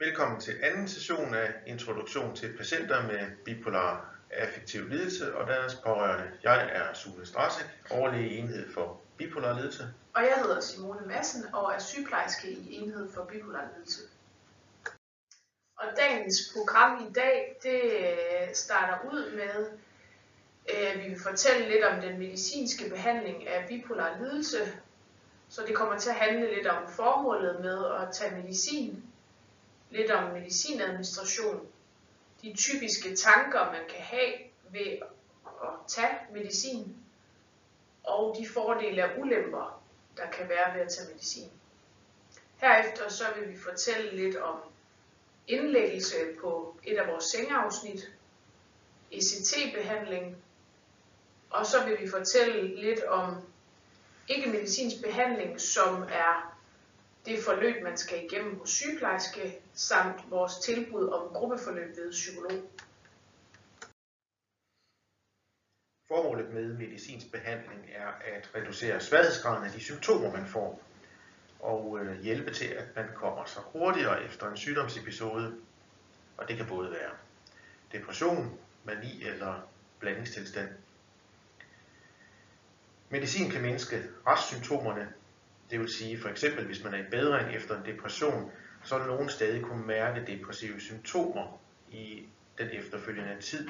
[0.00, 6.30] Velkommen til anden session af Introduktion til patienter med bipolar affektiv lidelse og deres pårørende.
[6.42, 9.82] Jeg er Sune Strasse, overlæge i enhed for bipolar lidelse.
[10.14, 14.00] Og jeg hedder Simone Madsen og er sygeplejerske i enhed for bipolar lidelse.
[15.76, 19.66] Og dagens program i dag, det øh, starter ud med,
[20.68, 24.58] at vi vil fortælle lidt om den medicinske behandling af bipolar lidelse.
[25.48, 29.07] Så det kommer til at handle lidt om formålet med at tage medicin,
[29.90, 31.66] lidt om medicinadministration,
[32.42, 34.32] de typiske tanker, man kan have
[34.70, 34.98] ved
[35.62, 36.96] at tage medicin,
[38.04, 39.82] og de fordele og ulemper,
[40.16, 41.50] der kan være ved at tage medicin.
[42.56, 44.60] Herefter så vil vi fortælle lidt om
[45.46, 48.10] indlæggelse på et af vores sengeafsnit,
[49.12, 50.36] ECT-behandling,
[51.50, 53.42] og så vil vi fortælle lidt om
[54.28, 56.47] ikke-medicinsk behandling, som er
[57.26, 62.70] det forløb, man skal igennem hos sygeplejerske, samt vores tilbud om gruppeforløb ved psykolog.
[66.08, 70.82] Formålet med medicinsk behandling er at reducere sværhedsgraden af de symptomer, man får,
[71.60, 75.56] og øh, hjælpe til, at man kommer sig hurtigere efter en sygdomsepisode,
[76.36, 77.10] og det kan både være
[77.92, 80.68] depression, mani eller blandingstilstand.
[83.08, 85.14] Medicin kan mindske restsymptomerne
[85.70, 88.52] det vil sige for eksempel, hvis man er i bedring efter en depression,
[88.84, 93.68] så vil nogen stadig kunne mærke depressive symptomer i den efterfølgende tid.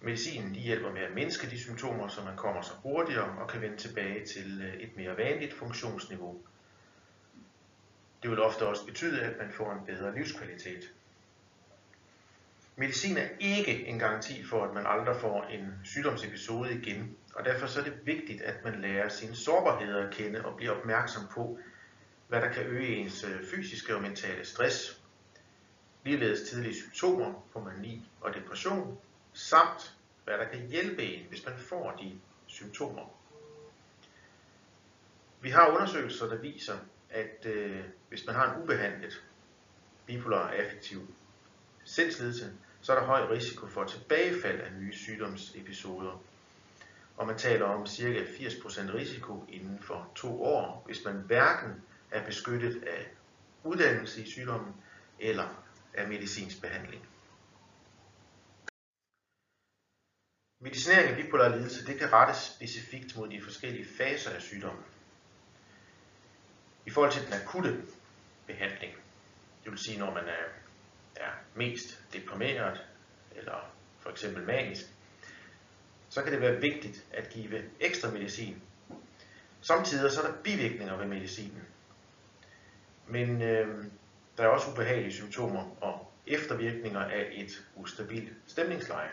[0.00, 3.60] Medicinen de hjælper med at mindske de symptomer, så man kommer sig hurtigere og kan
[3.60, 6.40] vende tilbage til øh, et mere vanligt funktionsniveau.
[8.22, 10.92] Det vil ofte også betyde, at man får en bedre livskvalitet.
[12.76, 17.66] Medicin er ikke en garanti for, at man aldrig får en sygdomsepisode igen, og derfor
[17.66, 21.58] så er det vigtigt, at man lærer sine sårbarheder at kende og bliver opmærksom på,
[22.28, 25.02] hvad der kan øge ens øh, fysiske og mentale stress,
[26.04, 28.98] ligeledes tidlige symptomer på mani og depression,
[29.32, 33.16] samt hvad der kan hjælpe en, hvis man får de symptomer.
[35.40, 36.78] Vi har undersøgelser, der viser,
[37.10, 39.24] at øh, hvis man har en ubehandlet
[40.06, 41.14] bipolar affektiv
[41.84, 42.52] sindslidelse,
[42.82, 46.22] så er der høj risiko for tilbagefald af nye sygdomsepisoder.
[47.16, 48.24] Og man taler om ca.
[48.24, 53.06] 80% risiko inden for to år, hvis man hverken er beskyttet af
[53.64, 54.74] uddannelse i sygdommen
[55.20, 57.06] eller af medicinsk behandling.
[60.60, 64.84] Medicinering af bipolar lidelse det kan rettes specifikt mod de forskellige faser af sygdommen.
[66.86, 67.82] I forhold til den akutte
[68.46, 68.94] behandling,
[69.64, 70.61] det vil sige når man er
[71.22, 72.86] er mest deprimeret
[73.36, 74.86] eller for eksempel manisk,
[76.08, 78.62] så kan det være vigtigt at give ekstra medicin.
[79.60, 81.62] Samtidig så er der bivirkninger ved medicinen.
[83.06, 83.84] Men øh,
[84.36, 89.10] der er også ubehagelige symptomer og eftervirkninger af et ustabilt stemningsleje.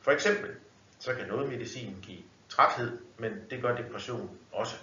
[0.00, 0.50] For eksempel
[0.98, 4.76] så kan noget medicin give træthed, men det gør depression også.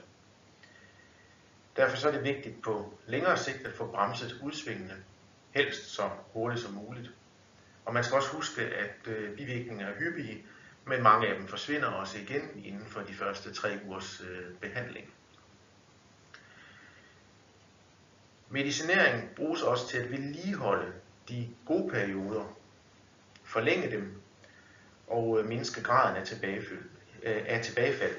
[1.75, 5.03] Derfor så er det vigtigt på længere sigt at få bremset udsvingene
[5.51, 7.11] helst så hurtigt som muligt.
[7.85, 10.45] Og man skal også huske, at øh, bivirkninger er hyppige,
[10.85, 15.13] men mange af dem forsvinder også igen inden for de første tre ugers øh, behandling.
[18.49, 20.93] Medicinering bruges også til at vedligeholde
[21.29, 22.57] de gode perioder,
[23.43, 24.21] forlænge dem
[25.07, 26.83] og øh, mindske graden af, tilbagefald,
[27.23, 28.15] øh, af tilbagefald.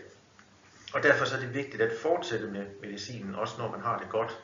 [0.94, 4.08] Og derfor så er det vigtigt at fortsætte med medicinen, også når man har det
[4.08, 4.38] godt,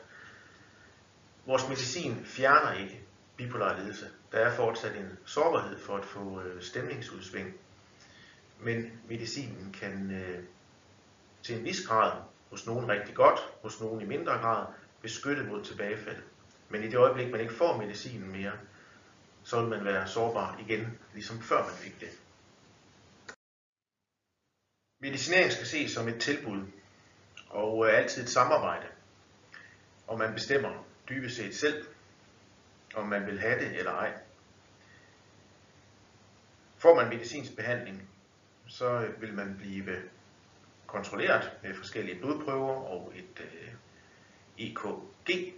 [1.47, 3.01] Vores medicin fjerner ikke
[3.37, 4.09] bipolar lidelse.
[4.31, 7.53] Der er fortsat en sårbarhed for at få øh, stemningsudsving.
[8.59, 10.43] Men medicinen kan øh,
[11.43, 14.65] til en vis grad, hos nogen rigtig godt, hos nogen i mindre grad,
[15.01, 16.23] beskytte mod tilbagefald.
[16.69, 18.53] Men i det øjeblik, man ikke får medicinen mere,
[19.43, 22.09] så vil man være sårbar igen, ligesom før man fik det.
[25.01, 26.61] Medicinering skal ses som et tilbud,
[27.49, 28.87] og øh, altid et samarbejde.
[30.07, 31.85] Og man bestemmer, dybest set selv,
[32.95, 34.13] om man vil have det eller ej.
[36.77, 38.09] Får man medicinsk behandling,
[38.67, 39.95] så vil man blive
[40.87, 43.73] kontrolleret med forskellige blodprøver og et øh,
[44.57, 45.53] EKG.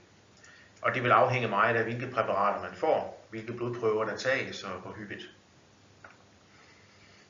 [0.81, 4.71] Og det vil afhænge meget af, hvilke præparater man får, hvilke blodprøver der tages og
[4.71, 5.29] hvor hyppigt.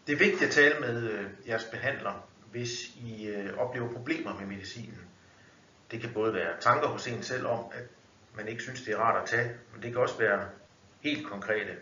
[0.08, 4.48] Det er vigtigt at tale med øh, jeres behandler, hvis I øh, oplever problemer med
[4.48, 5.00] medicinen.
[5.92, 7.84] Det kan både være tanker hos en selv om, at
[8.40, 9.52] man ikke synes, det er rart at tage.
[9.74, 10.50] Men det kan også være
[11.02, 11.76] helt konkrete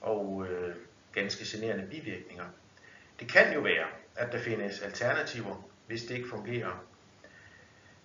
[0.00, 0.74] og øh,
[1.12, 2.44] ganske generende bivirkninger.
[3.20, 3.86] Det kan jo være,
[4.16, 6.84] at der findes alternativer, hvis det ikke fungerer.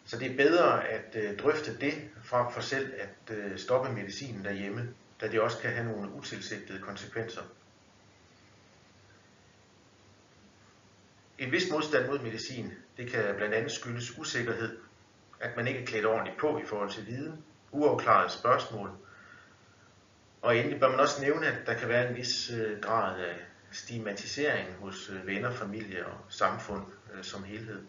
[0.05, 1.93] Så det er bedre at øh, drøfte det
[2.23, 6.79] frem for selv at øh, stoppe medicinen derhjemme, da det også kan have nogle utilsigtede
[6.79, 7.41] konsekvenser.
[11.39, 14.77] En vis modstand mod medicin, det kan blandt andet skyldes usikkerhed,
[15.39, 17.43] at man ikke er klædt ordentligt på i forhold til viden,
[17.75, 18.89] uafklarede spørgsmål,
[20.41, 23.35] og endelig bør man også nævne, at der kan være en vis øh, grad af
[23.71, 27.85] stigmatisering hos øh, venner, familie og samfund øh, som helhed.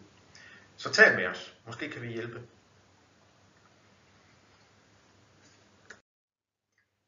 [0.77, 1.55] Så tal med os.
[1.65, 2.41] Måske kan vi hjælpe.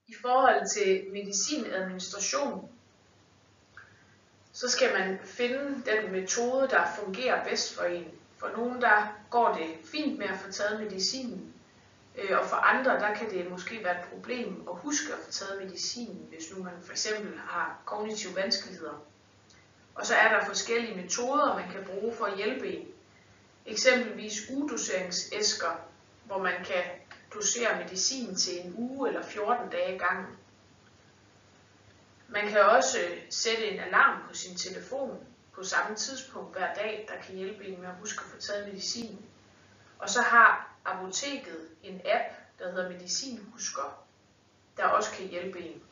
[0.08, 2.70] I forhold til medicinadministration,
[4.54, 8.12] så skal man finde den metode, der fungerer bedst for en.
[8.38, 11.54] For nogen, der går det fint med at få taget medicinen,
[12.16, 15.32] Øh, og for andre, der kan det måske være et problem at huske at få
[15.32, 19.04] taget medicinen, hvis nu man for eksempel har kognitive vanskeligheder.
[19.96, 22.88] Og så er der forskellige metoder, man kan bruge for at hjælpe en.
[23.66, 25.72] Eksempelvis udoseringsæsker,
[26.26, 26.84] hvor man kan
[27.34, 30.38] dosere medicin til en uge eller 14 dage i gangen.
[32.28, 35.20] Man kan også øh, sætte en alarm på sin telefon
[35.54, 38.68] på samme tidspunkt hver dag, der kan hjælpe en med at huske at få taget
[38.68, 39.26] medicin.
[40.00, 44.06] Og så har apoteket en app, der hedder Medicinhusker,
[44.78, 45.84] der også kan hjælpe en.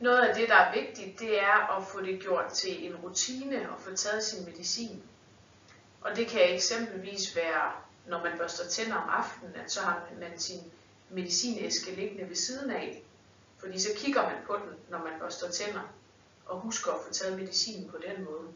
[0.00, 3.70] Noget af det, der er vigtigt, det er at få det gjort til en rutine
[3.70, 5.02] og få taget sin medicin.
[6.00, 7.72] Og det kan eksempelvis være,
[8.06, 10.60] når man børster tænder om aftenen, at så har man sin
[11.10, 13.02] medicinæske liggende ved siden af.
[13.58, 15.80] Fordi så kigger man på den, når man børster tænder,
[16.46, 18.48] og husker at få taget medicinen på den måde.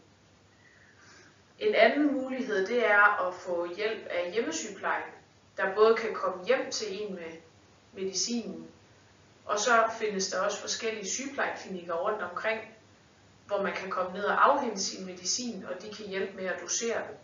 [1.59, 5.11] En anden mulighed, det er at få hjælp af hjemmesygeplejen,
[5.57, 7.33] der både kan komme hjem til en med
[7.93, 8.71] medicinen,
[9.47, 12.61] og så findes der også forskellige sygeplejeklinikker rundt omkring,
[13.47, 16.61] hvor man kan komme ned og afhente sin medicin, og de kan hjælpe med at
[16.61, 17.17] dosere den.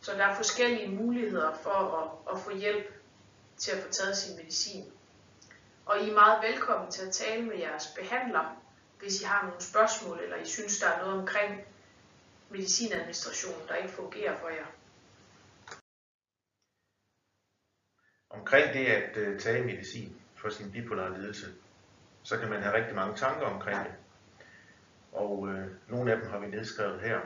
[0.00, 3.02] Så der er forskellige muligheder for at, at få hjælp
[3.56, 4.84] til at få taget sin medicin.
[5.86, 8.56] Og I er meget velkommen til at tale med jeres behandler,
[8.98, 11.64] hvis I har nogle spørgsmål, eller I synes, der er noget omkring
[12.52, 14.66] medicinadministration, der ikke fungerer for jer.
[18.30, 21.46] Omkring det at uh, tage medicin for sin bipolare lidelse,
[22.22, 23.92] så kan man have rigtig mange tanker omkring det.
[25.12, 25.58] Og uh,
[25.88, 27.20] nogle af dem har vi nedskrevet her.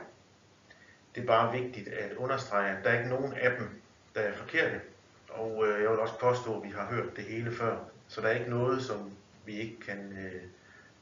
[1.14, 3.82] Det er bare vigtigt at understrege, at der er ikke nogen af dem,
[4.14, 4.80] der er forkerte.
[5.28, 7.78] Og uh, jeg vil også påstå, at vi har hørt det hele før.
[8.08, 10.50] Så der er ikke noget, som vi ikke kan uh,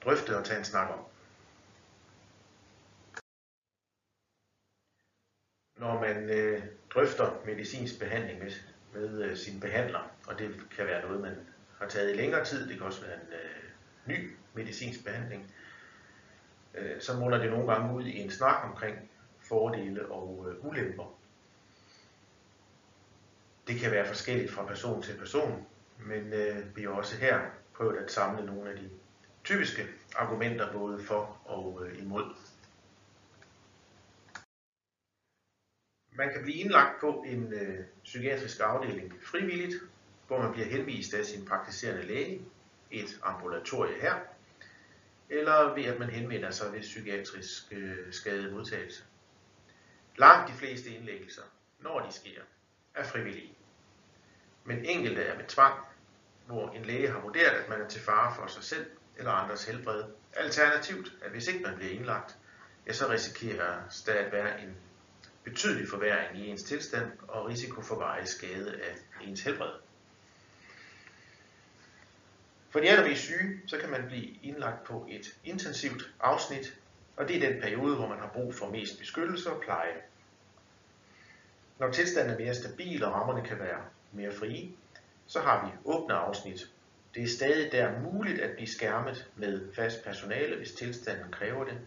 [0.05, 1.05] drøfte og tage en snak om.
[5.85, 6.63] Når man øh,
[6.95, 8.53] drøfter medicinsk behandling med,
[8.93, 11.37] med øh, sin behandler, og det kan være noget, man
[11.79, 13.63] har taget i længere tid, det kan også være en øh,
[14.07, 15.55] ny medicinsk behandling,
[16.75, 19.11] øh, så munder det nogle gange ud i en snak omkring
[19.41, 21.19] fordele og øh, ulemper.
[23.67, 25.67] Det kan være forskelligt fra person til person,
[25.99, 27.41] men øh, vi har også her
[27.77, 28.91] prøvet at samle nogle af de
[29.45, 29.83] typiske
[30.17, 32.35] argumenter både for og øh, imod.
[36.15, 39.75] Man kan blive indlagt på en øh, psykiatrisk afdeling frivilligt,
[40.27, 42.45] hvor man bliver henvist af sin praktiserende læge,
[42.91, 44.15] et ambulatorie her,
[45.29, 49.05] eller ved at man henvender sig ved psykiatrisk øh, skademodtagelse.
[50.17, 51.43] Langt de fleste indlæggelser,
[51.81, 52.41] når de sker,
[52.95, 53.55] er frivillige.
[54.65, 55.75] Men enkelte er med tvang,
[56.47, 58.87] hvor en læge har vurderet, at man er til fare for sig selv
[59.17, 60.05] eller andres helbred.
[60.33, 62.37] Alternativt, at hvis ikke man bliver indlagt,
[62.87, 64.77] ja, så risikerer der at være en
[65.45, 69.73] betydelig forværing i ens tilstand og risiko for varig skade af ens helbred.
[72.71, 76.79] For de allermest syge, så kan man blive indlagt på et intensivt afsnit,
[77.17, 79.95] og det er den periode, hvor man har brug for mest beskyttelse og pleje.
[81.79, 84.73] Når tilstanden er mere stabil og rammerne kan være mere frie,
[85.27, 86.71] så har vi åbne afsnit.
[87.15, 91.79] Det er stadig der muligt at blive skærmet med fast personale, hvis tilstanden kræver det,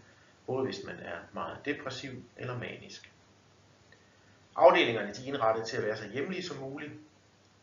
[0.46, 3.12] både hvis man er meget depressiv eller manisk.
[4.56, 6.92] Afdelingerne de er indrettet til at være så hjemlige som muligt.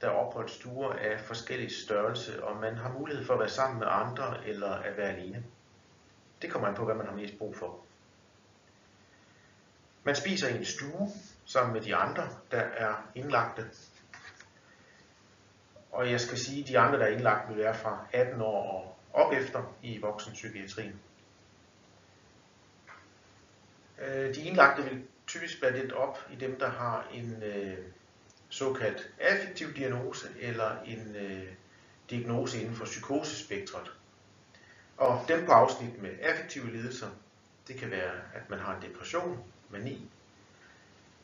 [0.02, 3.88] Der er opholdsstuer af forskellig størrelse, og man har mulighed for at være sammen med
[3.90, 5.44] andre eller at være alene.
[6.42, 7.80] Det kommer an på, hvad man har mest brug for.
[10.04, 11.10] Man spiser i en stue
[11.46, 13.66] sammen med de andre, der er indlagte.
[15.92, 18.72] Og jeg skal sige, at de andre, der er indlagt, vil være fra 18 år
[18.72, 21.00] og op efter i voksenpsykiatrien.
[24.00, 27.78] Øh, de indlagte vil typisk være lidt op i dem, der har en øh,
[28.50, 31.48] såkaldt affektiv diagnose eller en øh,
[32.10, 33.92] diagnose inden for psykosespektret.
[34.98, 37.08] Og dem på afsnit med affektive lidelser,
[37.68, 40.10] det kan være, at man har en depression, mani,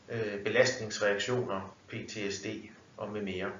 [0.10, 2.46] øh, belastningsreaktioner, PTSD
[2.98, 3.52] og med mere.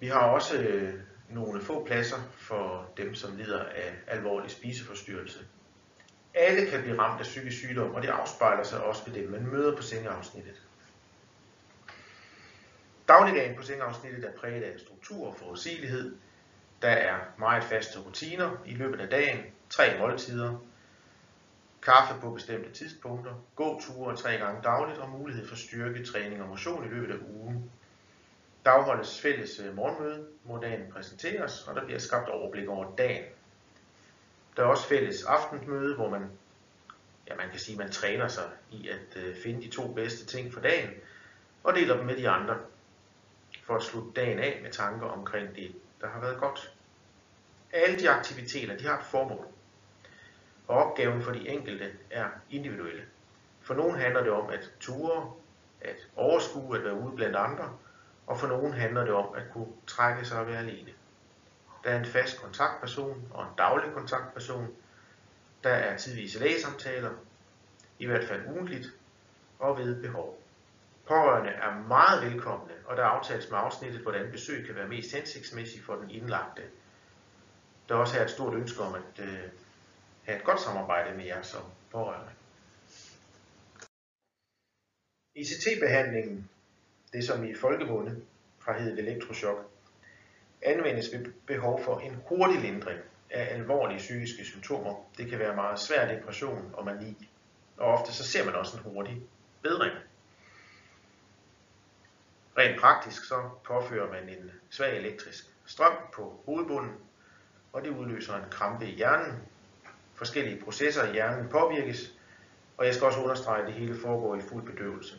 [0.00, 0.94] Vi har også øh,
[1.28, 5.38] nogle få pladser for dem, som lider af alvorlig spiseforstyrrelse.
[6.34, 9.46] Alle kan blive ramt af psykisk sygdom, og det afspejler sig også ved dem, man
[9.46, 10.62] møder på sengeafsnittet.
[13.08, 16.16] Dagligdagen på sengeafsnittet er præget af struktur og forudsigelighed.
[16.82, 19.38] Der er meget faste rutiner i løbet af dagen,
[19.70, 20.58] tre måltider,
[21.82, 26.84] kaffe på bestemte tidspunkter, gåture tre gange dagligt og mulighed for styrke, træning og motion
[26.84, 27.70] i løbet af ugen.
[28.64, 33.24] Der afholdes fælles morgenmøde, hvor dagen præsenteres, og der bliver skabt overblik over dagen.
[34.56, 36.30] Der er også fælles aftensmøde, hvor man,
[37.28, 40.52] ja, man kan sige, man træner sig i at øh, finde de to bedste ting
[40.52, 40.90] for dagen,
[41.64, 42.58] og deler dem med de andre,
[43.64, 46.72] for at slutte dagen af med tanker omkring det, der har været godt.
[47.72, 49.46] Alle de aktiviteter, de har et formål,
[50.68, 53.02] og opgaven for de enkelte er individuelle.
[53.62, 55.32] For nogen handler det om at ture,
[55.80, 57.76] at overskue, at være ude blandt andre,
[58.26, 60.90] og for nogen handler det om at kunne trække sig og være alene.
[61.84, 64.76] Der er en fast kontaktperson og en daglig kontaktperson.
[65.64, 67.10] Der er tidvise lægesamtaler,
[67.98, 68.86] i hvert fald ugentligt,
[69.58, 70.42] og ved behov.
[71.06, 75.84] Pårørende er meget velkomne, og der aftales med afsnittet, hvordan besøg kan være mest hensigtsmæssigt
[75.84, 76.62] for den indlagte.
[77.88, 79.38] Der er også her et stort ønske om at øh,
[80.22, 82.32] have et godt samarbejde med jer som pårørende.
[85.36, 86.50] ICT-behandlingen,
[87.12, 88.22] det som i folkemunde
[88.62, 89.73] har heddet elektroshock,
[90.64, 94.94] anvendes ved behov for en hurtig lindring af alvorlige psykiske symptomer.
[95.18, 97.28] Det kan være meget svær depression og mani,
[97.76, 99.22] og ofte så ser man også en hurtig
[99.62, 99.92] bedring.
[102.58, 106.92] Rent praktisk så påfører man en svag elektrisk strøm på hovedbunden,
[107.72, 109.42] og det udløser en krampe i hjernen.
[110.14, 112.12] Forskellige processer i hjernen påvirkes,
[112.76, 115.18] og jeg skal også understrege, at det hele foregår i fuld bedøvelse.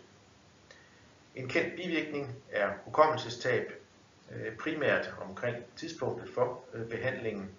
[1.36, 3.85] En kendt bivirkning er hukommelsestab,
[4.32, 7.50] øh, primært omkring tidspunktet for øh, behandlingen.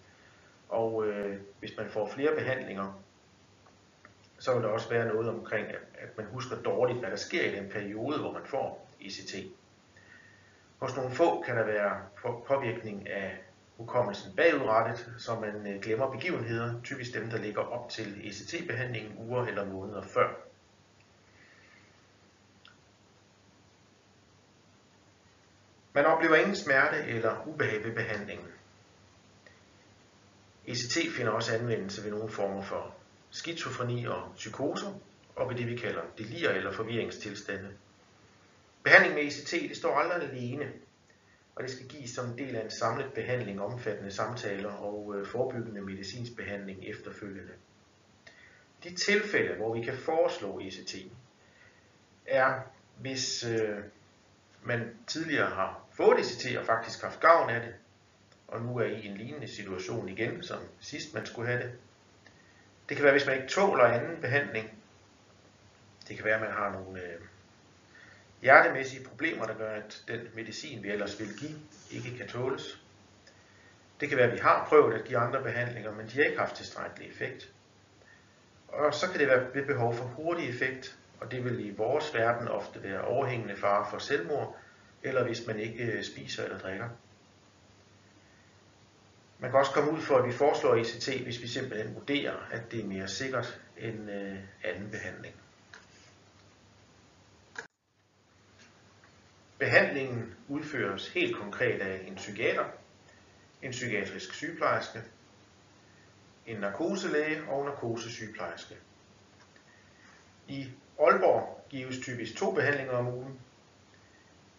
[0.69, 3.03] Og øh, hvis man får flere behandlinger,
[4.39, 5.67] så vil der også være noget omkring,
[5.99, 9.35] at man husker dårligt, hvad der sker i den periode, hvor man får ECT.
[10.79, 12.01] Hos nogle få kan der være
[12.47, 13.39] påvirkning af
[13.77, 19.45] hukommelsen bagudrettet, så man øh, glemmer begivenheder, typisk dem, der ligger op til ECT-behandlingen uger
[19.47, 20.46] eller måneder før.
[25.97, 28.47] Man oplever ingen smerte eller ubehag ved behandlingen.
[30.67, 32.95] ECT finder også anvendelse ved nogle former for
[33.31, 35.01] skizofreni og psykoser,
[35.37, 37.69] og ved det vi kalder delir eller forvirringstilstande.
[38.83, 40.73] Behandling med ECT det står aldrig alene,
[41.55, 45.27] og det skal gives som en del af en samlet behandling omfattende samtaler og øh,
[45.27, 47.53] forebyggende medicinsk behandling efterfølgende.
[48.85, 50.95] De tilfælde, hvor vi kan foreslå ECT,
[52.27, 52.61] er,
[53.01, 53.79] hvis øh,
[54.63, 57.75] man tidligere har fået ECT og faktisk haft gavn af det,
[58.49, 61.73] og nu er i en lignende situation igen, som sidst man skulle have det.
[62.89, 64.79] Det kan være, hvis man ikke tåler anden behandling.
[66.09, 67.21] Det kan være, at man har nogle øh,
[68.43, 71.59] hjertemæssige problemer, der gør, at den medicin, vi ellers vil give,
[71.91, 72.81] ikke kan tåles.
[74.01, 76.39] Det kan være, at vi har prøvet at give andre behandlinger, men de har ikke
[76.39, 77.53] haft tilstrækkelig effekt.
[78.69, 82.15] Og så kan det være ved behov for hurtig effekt, og det vil i vores
[82.15, 84.57] verden ofte være overhængende fare for selvmord,
[85.07, 86.89] eller hvis man ikke øh, spiser eller drikker.
[89.39, 92.73] Man kan også komme ud for, at vi foreslår ECT, hvis vi simpelthen vurderer, at
[92.73, 95.35] det er mere sikkert end øh, anden behandling.
[99.59, 102.65] Behandlingen udføres helt konkret af en psykiater,
[103.63, 105.03] en psykiatrisk sygeplejerske,
[106.47, 108.77] en narkoselæge og en narkosesygeplejerske.
[110.49, 110.69] I
[111.01, 113.41] Aalborg gives typisk to behandlinger om ugen,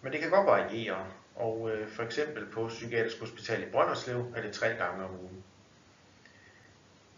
[0.01, 4.41] men det kan godt variere, og øh, for eksempel på Psykiatrisk Hospital i Brønderslev er
[4.41, 5.43] det tre gange om ugen.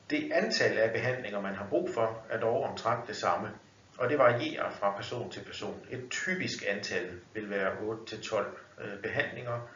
[0.09, 3.49] Det antal af behandlinger, man har brug for, er dog omtrent det samme,
[3.97, 5.85] og det varierer fra person til person.
[5.89, 9.69] Et typisk antal vil være 8-12 øh, behandlinger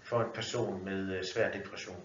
[0.00, 1.96] for en person med øh, svær depression.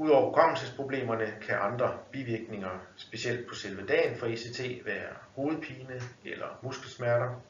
[0.00, 7.40] Udover hukommelsesproblemerne kan andre bivirkninger, specielt på selve dagen for ECT, være hovedpine eller muskelsmerter.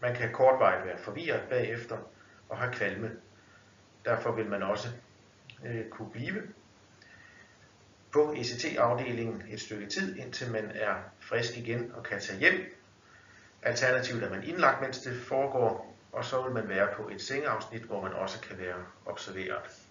[0.00, 1.98] Man kan kortvarigt være forvirret bagefter
[2.48, 3.10] og have kvalme.
[4.04, 4.88] Derfor vil man også
[5.64, 6.42] øh, kunne blive
[8.12, 12.74] på ECT-afdelingen et stykke tid, indtil man er frisk igen og kan tage hjem.
[13.62, 17.82] Alternativt er man indlagt, mens det foregår, og så vil man være på et sengeafsnit,
[17.82, 19.81] hvor man også kan være observeret.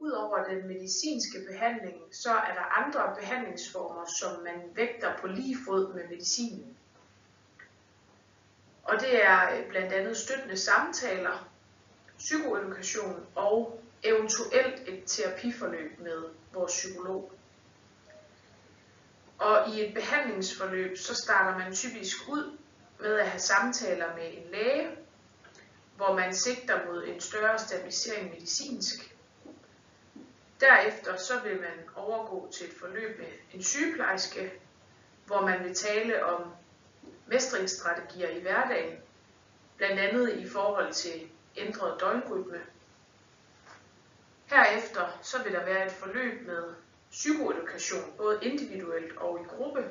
[0.00, 5.94] Udover den medicinske behandling, så er der andre behandlingsformer, som man vægter på lige fod
[5.94, 6.76] med medicinen.
[8.82, 11.48] Og det er øh, blandt andet støttende samtaler,
[12.18, 17.32] psykoedukation og eventuelt et terapiforløb med vores psykolog.
[19.38, 22.58] Og i et behandlingsforløb, så starter man typisk ud
[23.00, 24.90] med at have samtaler med en læge,
[25.96, 29.14] hvor man sigter mod en større stabilisering medicinsk.
[30.60, 34.52] Derefter så vil man overgå til et forløb med en sygeplejerske,
[35.26, 36.52] hvor man vil tale om
[37.26, 38.98] mestringsstrategier i hverdagen,
[39.76, 42.60] blandt andet i forhold til ændret døgnrytme.
[44.46, 46.74] Herefter så vil der være et forløb med
[47.10, 49.84] psykoedukation, både individuelt og i gruppe.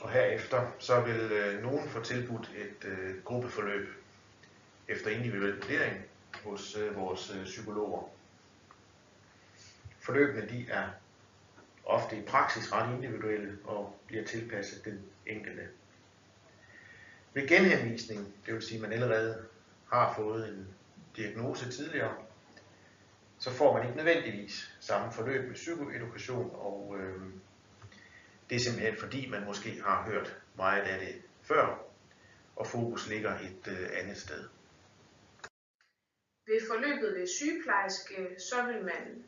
[0.00, 3.88] Og herefter så vil øh, nogen få tilbudt et øh, gruppeforløb
[4.88, 6.04] efter individuel vurdering
[6.50, 8.02] hos øh, vores øh, psykologer.
[10.00, 10.88] Forløbene de er
[11.84, 15.68] ofte i praksis ret individuelle og bliver tilpasset den enkelte.
[17.34, 19.44] Ved genhenvisning, det vil sige at man allerede
[19.92, 20.68] har fået en
[21.16, 22.14] diagnose tidligere,
[23.38, 27.22] så får man ikke nødvendigvis samme forløb med psykoedukation, og øh,
[28.50, 31.78] det er simpelthen fordi, man måske har hørt meget af det før,
[32.56, 34.48] og fokus ligger et øh, andet sted.
[36.46, 39.24] Ved forløbet ved sygeplejerske, så vil man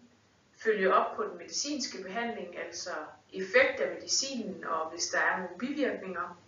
[0.57, 2.91] følge op på den medicinske behandling, altså
[3.33, 6.39] effekt af medicinen, og hvis der er nogle bivirkninger,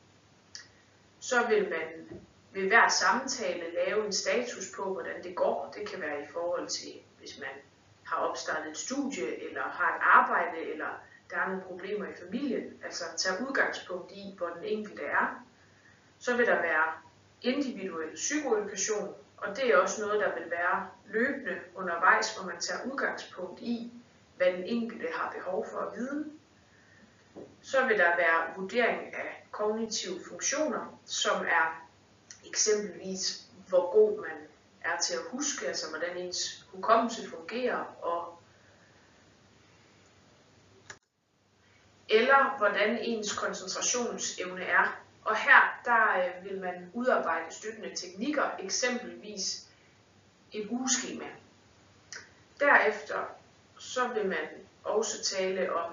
[1.20, 2.20] så vil man
[2.52, 5.74] ved hver samtale lave en status på, hvordan det går.
[5.76, 7.54] Det kan være i forhold til, hvis man
[8.04, 10.88] har opstartet et studie, eller har et arbejde, eller
[11.30, 12.80] der er nogle problemer i familien.
[12.84, 15.44] Altså tage udgangspunkt i, hvor den enkelte er.
[16.18, 16.92] Så vil der være
[17.42, 22.84] individuel psykoedukation, og det er også noget, der vil være løbende undervejs, hvor man tager
[22.84, 23.92] udgangspunkt i,
[24.36, 26.30] hvad den enkelte har behov for at vide.
[27.62, 31.86] Så vil der være vurdering af kognitive funktioner, som er
[32.46, 34.36] eksempelvis, hvor god man
[34.80, 38.40] er til at huske, altså hvordan ens hukommelse fungerer, og
[42.08, 45.00] eller hvordan ens koncentrationsevne er.
[45.24, 49.66] Og her der øh, vil man udarbejde støttende teknikker, eksempelvis
[50.52, 51.24] et ugeskema.
[52.60, 53.24] Derefter
[53.78, 54.48] så vil man
[54.84, 55.92] også tale om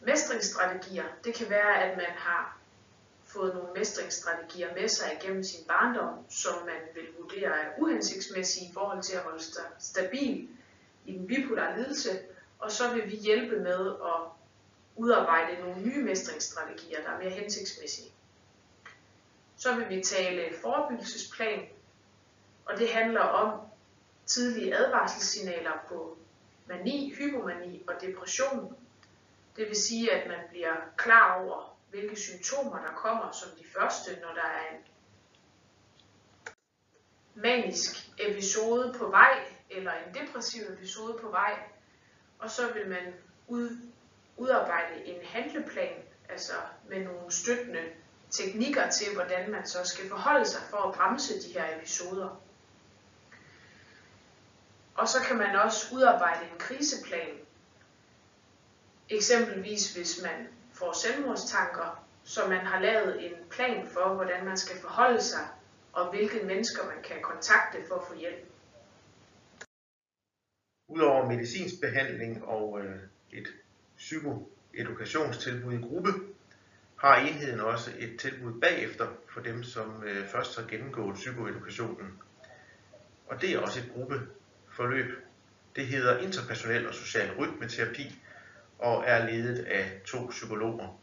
[0.00, 1.04] mestringsstrategier.
[1.24, 2.58] Det kan være, at man har
[3.24, 8.72] fået nogle mestringsstrategier med sig igennem sin barndom, som man vil vurdere er uhensigtsmæssige i
[8.72, 10.48] forhold til at holde sig stabil
[11.06, 12.20] i den bipolare lidelse,
[12.58, 14.41] og så vil vi hjælpe med at
[14.96, 18.12] udarbejde nogle nye mestringsstrategier, der er mere hensigtsmæssige.
[19.56, 21.68] Så vil vi tale forebyggelsesplan,
[22.64, 23.60] og det handler om
[24.26, 26.18] tidlige advarselssignaler på
[26.66, 28.76] mani, hypomani og depression.
[29.56, 34.20] Det vil sige, at man bliver klar over, hvilke symptomer der kommer som de første,
[34.20, 34.84] når der er en
[37.34, 41.58] manisk episode på vej, eller en depressiv episode på vej,
[42.38, 43.14] og så vil man
[43.48, 43.92] ud,
[44.42, 45.96] udarbejde en handleplan,
[46.28, 46.52] altså
[46.88, 47.82] med nogle støttende
[48.30, 52.40] teknikker til, hvordan man så skal forholde sig for at bremse de her episoder.
[54.94, 57.34] Og så kan man også udarbejde en kriseplan.
[59.08, 64.80] Eksempelvis hvis man får selvmordstanker, så man har lavet en plan for, hvordan man skal
[64.80, 65.48] forholde sig,
[65.92, 68.46] og hvilke mennesker man kan kontakte for at få hjælp.
[70.88, 73.00] Udover medicinsk behandling og øh,
[73.30, 73.48] et
[74.02, 76.10] psykoedukationstilbud i gruppe,
[76.96, 82.22] har enheden også et tilbud bagefter for dem, som øh, først har gennemgået psykoedukationen.
[83.26, 85.06] Og det er også et gruppeforløb.
[85.76, 88.20] Det hedder interpersonel og social rytmeterapi
[88.78, 91.00] og er ledet af to psykologer.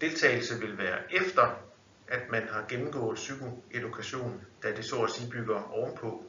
[0.00, 1.62] Deltagelse vil være efter,
[2.08, 6.24] at man har gennemgået psykoedukation, da det så at sige bygger ovenpå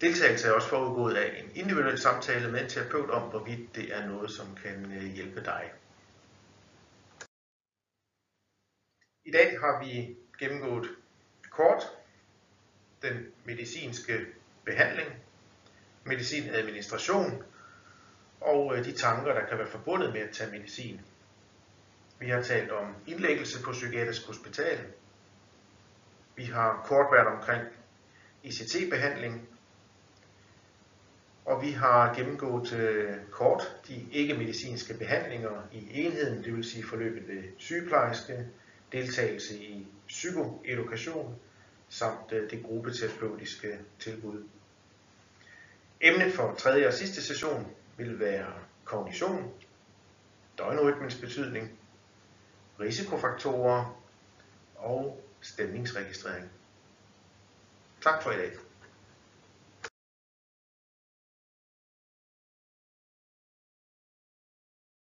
[0.00, 4.06] Deltagelse er også forudgået af en individuel samtale med en terapeut om, hvorvidt det er
[4.06, 5.72] noget, som kan øh, hjælpe dig.
[9.24, 10.88] I dag har vi gennemgået
[11.50, 11.82] kort
[13.02, 14.26] den medicinske
[14.64, 15.08] behandling,
[16.04, 17.42] medicinadministration
[18.40, 21.00] og øh, de tanker, der kan være forbundet med at tage medicin.
[22.18, 24.78] Vi har talt om indlæggelse på psykiatrisk hospital.
[26.36, 27.64] Vi har kort været omkring
[28.42, 29.48] ICT-behandling
[31.46, 37.28] og vi har gennemgået øh, kort de ikke-medicinske behandlinger i enheden, det vil sige forløbet
[37.28, 38.46] ved sygeplejerske,
[38.92, 41.38] deltagelse i psykoedukation,
[41.88, 44.44] samt øh, det gruppeterapeutiske tilbud.
[46.00, 48.52] Emnet for tredje og sidste session vil være
[48.84, 49.52] kognition,
[50.58, 51.78] døgnrytmens betydning,
[52.80, 54.02] risikofaktorer
[54.76, 56.50] og stemningsregistrering.
[58.02, 58.65] Tak for i dag.